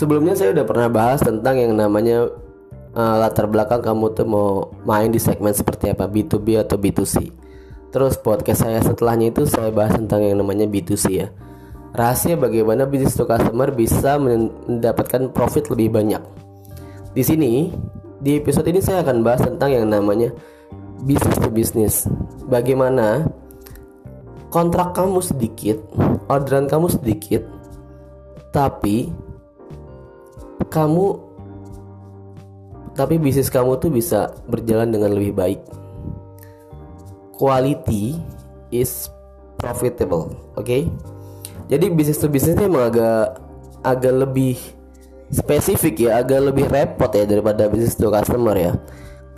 [0.00, 2.24] sebelumnya saya udah pernah bahas tentang yang namanya
[2.96, 7.28] uh, latar belakang kamu tuh mau main di segmen seperti apa B2B atau B2C.
[7.92, 11.28] Terus podcast saya setelahnya itu saya bahas tentang yang namanya B2C ya.
[11.92, 16.22] Rahasia bagaimana bisnis to customer bisa mendapatkan profit lebih banyak.
[17.12, 17.68] Di sini,
[18.22, 20.30] di episode ini saya akan bahas tentang yang namanya
[21.02, 21.94] bisnis to bisnis.
[22.46, 23.26] Bagaimana
[24.54, 25.82] kontrak kamu sedikit,
[26.30, 27.42] orderan kamu sedikit,
[28.54, 29.10] tapi
[30.70, 31.18] kamu
[32.94, 35.60] tapi bisnis kamu tuh bisa berjalan dengan lebih baik.
[37.38, 38.20] Quality
[38.74, 39.08] is
[39.56, 40.66] profitable, oke?
[40.66, 40.90] Okay?
[41.70, 43.40] Jadi bisnis to bisnis ini emang agak
[43.86, 44.58] agak lebih
[45.30, 48.72] spesifik ya, agak lebih repot ya daripada bisnis to customer ya.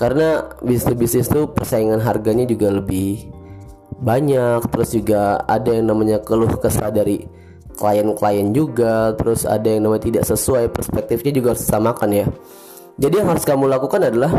[0.00, 3.28] Karena bisnis to bisnis tuh persaingan harganya juga lebih
[4.02, 7.28] banyak, terus juga ada yang namanya keluh kesah dari
[7.76, 12.26] klien-klien juga, terus ada yang namanya tidak sesuai perspektifnya juga harus disamakan ya.
[13.00, 14.32] Jadi yang harus kamu lakukan adalah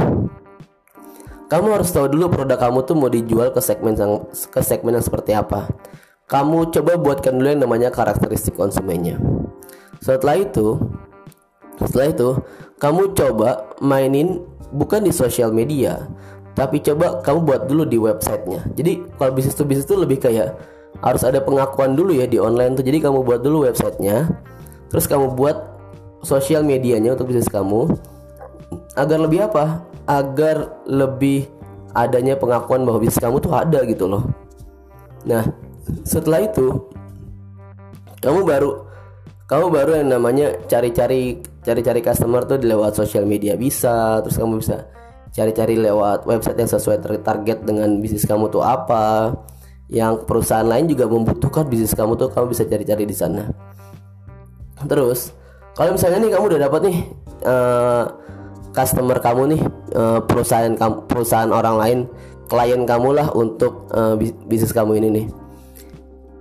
[1.49, 5.05] kamu harus tahu dulu produk kamu tuh mau dijual ke segmen yang ke segmen yang
[5.05, 5.69] seperti apa
[6.33, 9.19] kamu coba buatkan dulu yang namanya karakteristik konsumennya.
[9.99, 10.79] Setelah itu,
[11.77, 12.29] setelah itu
[12.79, 16.09] kamu coba mainin bukan di sosial media,
[16.55, 18.65] tapi coba kamu buat dulu di websitenya.
[18.73, 20.55] Jadi kalau bisnis tuh bisnis tuh lebih kayak
[21.01, 22.85] harus ada pengakuan dulu ya di online tuh.
[22.85, 24.29] Jadi kamu buat dulu websitenya,
[24.91, 25.57] terus kamu buat
[26.23, 27.89] sosial medianya untuk bisnis kamu
[28.99, 29.83] agar lebih apa?
[30.03, 31.47] Agar lebih
[31.95, 34.27] adanya pengakuan bahwa bisnis kamu tuh ada gitu loh.
[35.23, 35.47] Nah,
[36.03, 36.83] setelah itu
[38.23, 38.71] kamu baru
[39.43, 44.87] kamu baru yang namanya cari-cari cari-cari customer tuh lewat sosial media bisa terus kamu bisa
[45.35, 49.35] cari-cari lewat website yang sesuai target dengan bisnis kamu tuh apa
[49.91, 53.51] yang perusahaan lain juga membutuhkan bisnis kamu tuh kamu bisa cari-cari di sana.
[54.83, 55.35] Terus
[55.73, 56.97] kalau misalnya nih kamu udah dapat nih
[57.43, 58.03] uh,
[58.73, 59.61] customer kamu nih
[59.95, 61.99] uh, perusahaan kamu perusahaan orang lain
[62.47, 64.15] klien kamu lah untuk uh,
[64.47, 65.25] bisnis kamu ini nih.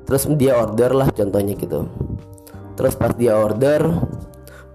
[0.06, 1.88] Terus dia order lah contohnya gitu.
[2.76, 3.86] Terus pas dia order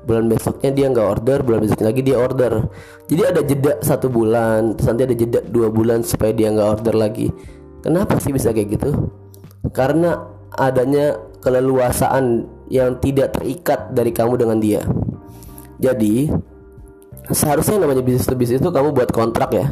[0.07, 2.53] bulan besoknya dia nggak order bulan besoknya lagi dia order.
[3.11, 6.95] Jadi ada jeda satu bulan terus nanti ada jeda dua bulan supaya dia nggak order
[6.95, 7.27] lagi
[7.87, 8.91] kenapa sih bisa kayak gitu?
[9.71, 10.19] Karena
[10.51, 14.83] adanya keleluasaan yang tidak terikat dari kamu dengan dia.
[15.79, 16.27] Jadi
[17.31, 19.71] seharusnya namanya bisnis to bisnis itu kamu buat kontrak ya.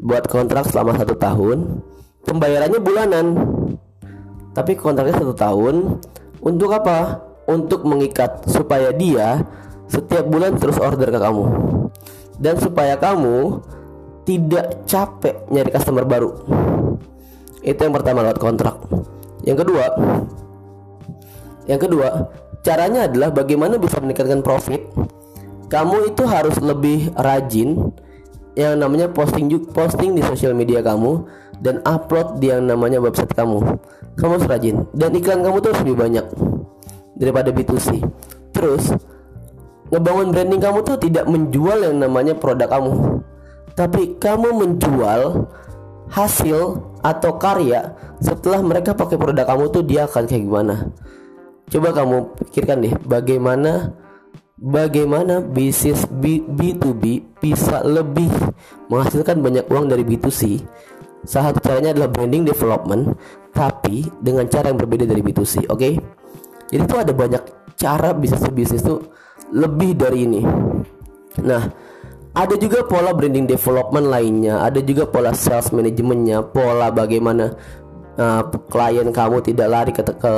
[0.00, 1.84] Buat kontrak selama satu tahun
[2.24, 3.26] pembayarannya bulanan.
[4.56, 6.00] Tapi kontraknya satu tahun
[6.40, 7.20] untuk apa?
[7.44, 9.44] Untuk mengikat supaya dia
[9.84, 11.44] setiap bulan terus order ke kamu.
[12.40, 13.60] Dan supaya kamu
[14.24, 16.32] tidak capek nyari customer baru.
[17.64, 18.76] Itu yang pertama lewat kontrak.
[19.44, 19.84] Yang kedua,
[21.64, 22.08] yang kedua,
[22.60, 24.84] caranya adalah bagaimana bisa meningkatkan profit.
[25.72, 27.92] Kamu itu harus lebih rajin
[28.54, 31.26] yang namanya posting posting di sosial media kamu
[31.58, 33.62] dan upload di yang namanya website kamu
[34.14, 36.26] kamu harus rajin dan iklan kamu tuh harus lebih banyak
[37.18, 37.98] daripada B2C
[38.54, 38.94] terus
[39.90, 42.92] ngebangun branding kamu tuh tidak menjual yang namanya produk kamu
[43.74, 45.50] tapi kamu menjual
[46.12, 50.74] hasil atau karya setelah mereka pakai produk kamu tuh dia akan kayak gimana?
[51.68, 53.92] Coba kamu pikirkan deh bagaimana
[54.60, 58.30] bagaimana bisnis B, B2B bisa lebih
[58.88, 60.62] menghasilkan banyak uang dari B2C
[61.24, 63.16] salah satu caranya adalah branding development
[63.50, 65.80] tapi dengan cara yang berbeda dari B2C oke?
[65.80, 65.94] Okay?
[66.68, 67.42] jadi itu ada banyak
[67.74, 69.04] cara bisnis bisnis tuh
[69.52, 70.42] lebih dari ini.
[71.44, 71.62] Nah
[72.34, 77.54] ada juga pola branding development lainnya ada juga pola sales manajemennya pola bagaimana
[78.18, 80.32] uh, klien kamu tidak lari ke, ke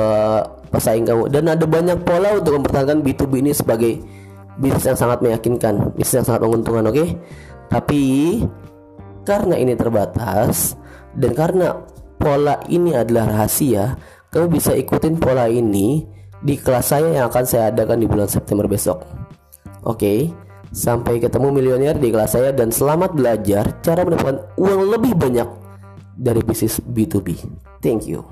[0.69, 3.97] pesaing kamu dan ada banyak pola untuk mempertahankan B2B ini sebagai
[4.61, 7.09] bisnis yang sangat meyakinkan bisnis yang sangat menguntungkan oke okay?
[7.73, 8.01] tapi
[9.25, 10.77] karena ini terbatas
[11.17, 11.81] dan karena
[12.21, 13.97] pola ini adalah rahasia
[14.29, 16.05] kamu bisa ikutin pola ini
[16.37, 19.01] di kelas saya yang akan saya adakan di bulan September besok
[19.81, 20.29] oke okay?
[20.71, 25.47] Sampai ketemu milioner di kelas saya dan selamat belajar cara mendapatkan uang lebih banyak
[26.17, 27.37] dari bisnis B2B
[27.83, 28.25] thank you